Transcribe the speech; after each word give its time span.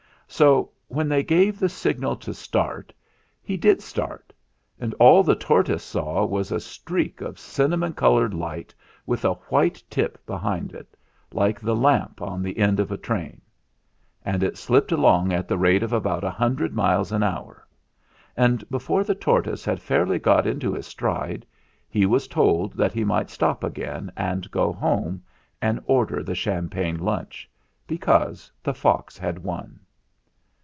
So 0.33 0.71
when 0.87 1.09
they 1.09 1.23
gave 1.23 1.59
the 1.59 1.67
signal 1.67 2.15
to 2.15 2.33
start 2.33 2.93
he 3.41 3.57
did 3.57 3.81
start; 3.81 4.31
and 4.79 4.93
all 4.93 5.23
the 5.23 5.35
tortoise 5.35 5.83
saw 5.83 6.23
was 6.25 6.53
a 6.53 6.59
streak 6.61 7.19
of 7.19 7.37
cinnamon 7.37 7.91
coloured 7.93 8.33
light 8.33 8.73
with 9.05 9.25
a 9.25 9.33
white 9.49 9.83
tip 9.89 10.25
behind, 10.25 10.85
like 11.33 11.59
the 11.59 11.75
lamp 11.75 12.21
on 12.21 12.41
the 12.41 12.57
end 12.59 12.79
of 12.79 12.93
a 12.93 12.97
train. 12.97 13.41
It 14.25 14.57
slipped 14.57 14.93
along 14.93 15.33
at 15.33 15.49
the 15.49 15.57
rate 15.57 15.83
of 15.83 15.91
about 15.91 16.23
a 16.23 16.29
hundred 16.31 16.73
miles 16.73 17.11
an 17.11 17.23
hour; 17.23 17.67
and 18.37 18.67
before 18.69 19.03
the 19.03 19.13
tortoise 19.15 19.65
had 19.65 19.79
152 19.79 19.81
THE 19.81 19.83
FLINT 19.83 20.15
HEART 20.15 20.23
fairly 20.23 20.43
got 20.43 20.47
into 20.49 20.73
his 20.75 20.87
stride, 20.87 21.45
he 21.89 22.05
was 22.05 22.29
told 22.29 22.71
that 22.77 22.93
he 22.93 23.03
might 23.03 23.29
stop 23.29 23.65
again 23.65 24.09
and 24.15 24.49
go 24.49 24.71
home 24.71 25.23
and 25.61 25.81
order 25.85 26.23
the 26.23 26.35
champagne 26.35 26.97
lunch, 27.01 27.49
because 27.85 28.49
the 28.63 28.73
fox 28.73 29.17
had 29.17 29.43
won. 29.43 29.77